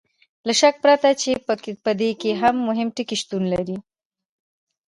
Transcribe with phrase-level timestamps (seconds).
[0.47, 1.31] له شک پرته چې
[1.85, 2.29] په دې کې
[2.67, 3.77] مهم ټکي شتون لري.